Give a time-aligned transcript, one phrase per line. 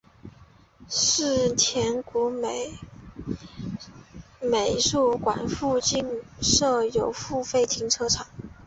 [0.89, 2.31] 世田谷
[4.41, 6.03] 美术馆附近
[6.41, 8.25] 设有付费停车场。